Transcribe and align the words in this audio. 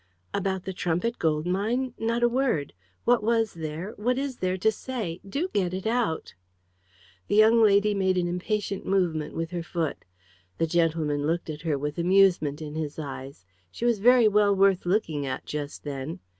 "About 0.33 0.63
the 0.65 0.73
Trumpit 0.73 1.19
Gold 1.19 1.45
Mine? 1.45 1.93
Not 1.99 2.23
a 2.23 2.27
word. 2.27 2.73
What 3.05 3.21
was 3.21 3.53
there, 3.53 3.93
what 3.97 4.17
is 4.17 4.37
there 4.37 4.57
to 4.57 4.71
say? 4.71 5.19
Do 5.29 5.47
get 5.53 5.75
it 5.75 5.85
out!" 5.85 6.33
The 7.27 7.35
young 7.35 7.61
lady 7.61 7.93
made 7.93 8.17
an 8.17 8.27
impatient 8.27 8.83
movement 8.83 9.35
with 9.35 9.51
her 9.51 9.61
foot. 9.61 10.03
The 10.57 10.65
gentleman 10.65 11.27
looked 11.27 11.51
at 11.51 11.61
her 11.61 11.77
with 11.77 11.99
amusement 11.99 12.63
in 12.63 12.73
his 12.73 12.97
eyes. 12.97 13.45
She 13.69 13.85
was 13.85 13.99
very 13.99 14.27
well 14.27 14.55
worth 14.55 14.87
looking 14.87 15.27
at 15.27 15.45
just 15.45 15.83
then. 15.83 16.17